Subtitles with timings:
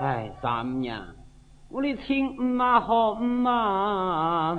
[0.00, 1.00] 哎，丈母娘，
[1.70, 4.56] 我的亲妈好妈，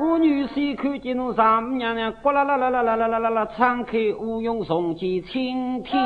[0.00, 5.98] 我女婿看见侬丈母娘娘呱啦啦啦啦啦啦啦啦啦，敞开乌云送进青天，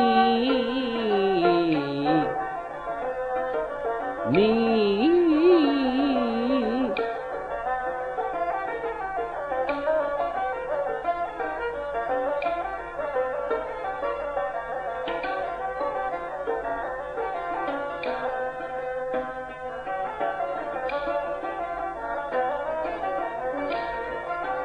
[4.31, 5.11] 你。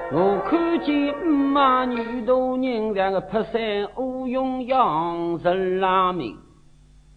[0.10, 6.38] 我看见马女大人两个拍山乌云扬人拉命，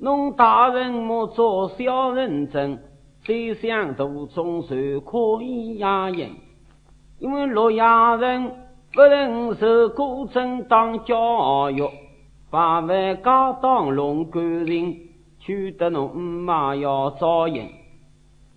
[0.01, 2.83] 侬大人莫做小人真，
[3.23, 6.31] 谁想途中谁可以压人？
[7.21, 8.57] 因为洛阳人
[8.93, 11.89] 不能受古镇当教育，
[12.51, 14.97] 把万家当龙官人，
[15.39, 17.69] 取得侬妈要遭人。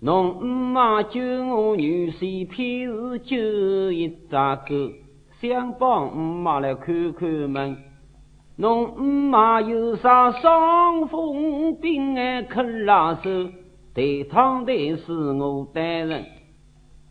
[0.05, 4.91] 侬姆妈救我女婿，偏是救一只狗，
[5.39, 7.77] 想帮姆妈来看看门。
[8.57, 13.29] 侬姆妈有啥伤风病哎，肯拉手，
[13.95, 16.25] 抬汤抬是我担任。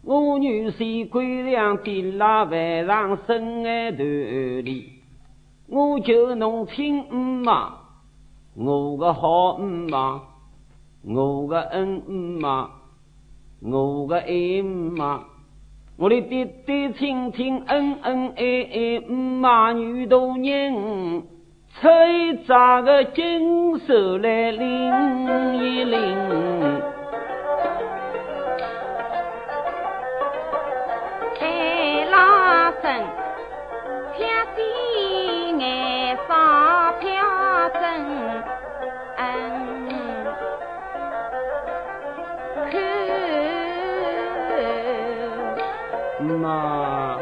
[0.05, 4.91] 我女婿归两点拉饭上身哎团里，
[5.67, 7.73] 我求侬亲姆妈，
[8.55, 10.21] 我个好姆妈，
[11.07, 12.82] 我个恩姆妈。
[13.65, 15.23] 我个爱妈，
[15.97, 21.23] 我的爹爹亲亲恩恩爱爱，妈女大人，
[21.81, 26.92] 吹扎个金手来领一领。
[46.23, 47.19] mà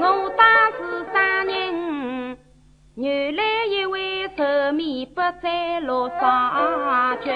[0.00, 2.36] 我当时三人，
[2.96, 7.32] 原来一位寿命不在陆上君，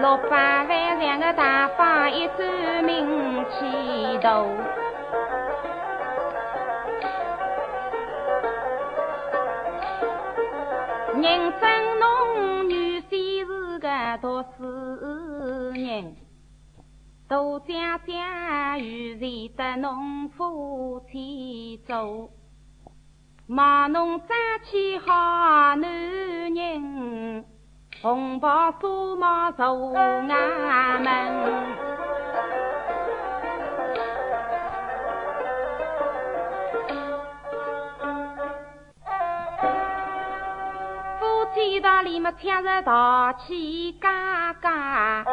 [0.00, 2.44] 六百万两个大方一周
[2.84, 3.21] 命。
[3.44, 4.46] 起头
[11.20, 16.16] 人生侬女婿是个读书人
[17.28, 22.30] 多将将与你得侬夫妻做
[23.46, 24.28] 骂侬三
[24.64, 27.44] 起好男人
[28.02, 31.81] 红包数帽愁阿门。
[42.12, 45.24] 里么听着淘气嘎嘎，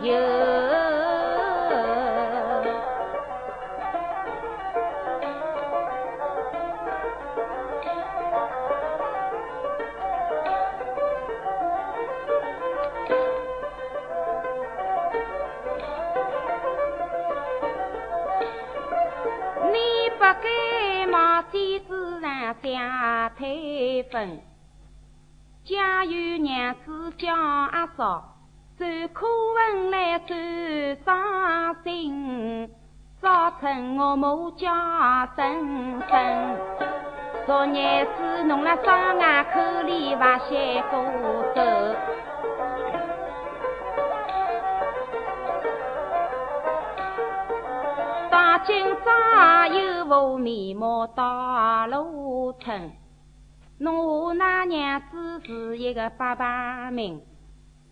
[0.00, 0.43] 有。
[23.36, 24.40] 推分，
[25.64, 28.36] 家有娘子叫阿嫂，
[28.78, 30.34] 受苦问来受
[31.04, 32.70] 伤心，
[33.20, 34.70] 早晨我母叫
[35.34, 36.56] 声声，
[37.44, 40.96] 昨日子弄了双牙口里挖些骨
[41.54, 41.60] 头，
[48.30, 52.34] 当今朝有副面目到路。
[52.60, 52.92] 称，
[53.78, 57.20] 侬那娘子是一个八百名，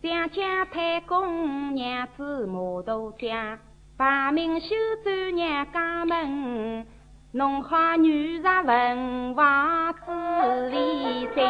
[0.01, 3.59] 想家太公娘子马头将，
[3.99, 6.87] 排名修走娘家门，
[7.33, 11.45] 弄好女婿文房子里心，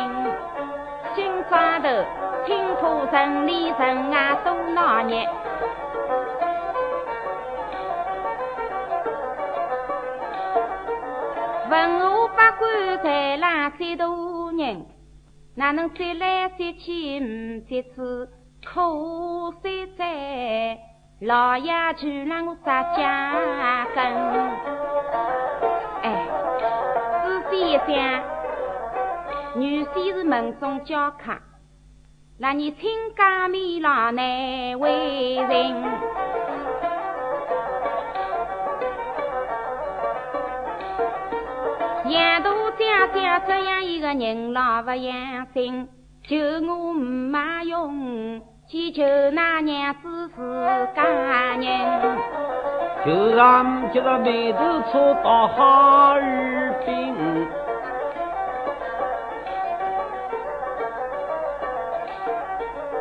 [1.14, 1.88] 心上头
[2.46, 5.16] 青浦城里城外多闹热。
[11.70, 14.06] 文武百官在浪三大
[14.56, 14.86] 人，
[15.54, 18.28] 哪能三来三去唔接次？
[18.64, 18.80] 可
[19.62, 20.78] 惜在
[21.20, 24.04] 老爷就让我杀家根。
[26.02, 26.26] 哎，
[27.24, 28.22] 仔细一想，
[29.56, 31.32] 女婿是门中教客，
[32.38, 34.24] 那你亲家米郎难
[34.78, 35.82] 为人。
[42.08, 45.88] 杨大姐姐这样一个人老不养心，
[46.22, 46.36] 求
[46.66, 49.02] 我没用，祈求
[49.32, 51.02] 那娘子是家
[51.56, 52.18] 人。
[53.04, 54.58] 就让叫他眉头
[54.90, 57.14] 搓到哈尔滨。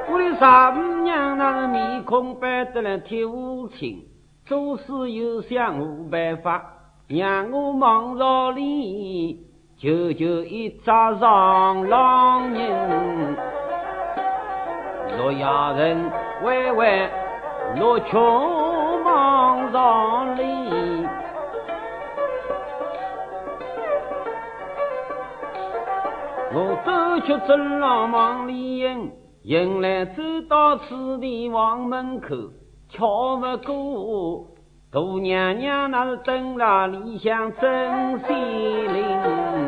[0.10, 4.04] 我的丈母娘那是面孔白得来铁无情，
[4.46, 6.64] 做事又想无办法。
[7.08, 9.46] 让我忙着里，
[9.82, 13.36] 求求一扎上郎人，
[15.18, 16.12] 洛阳人
[16.44, 17.10] 歪歪，
[17.80, 20.44] 落穷忙上里，
[26.54, 26.92] 我走
[27.26, 29.12] 出正廊忙里迎，
[29.42, 32.36] 迎来走到此地王门口，
[32.88, 34.46] 瞧不过。
[34.94, 38.36] 大娘娘那是等了里向真心
[38.94, 39.61] 灵。